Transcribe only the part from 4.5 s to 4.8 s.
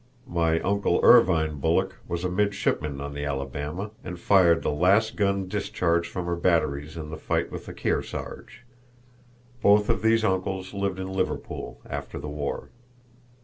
the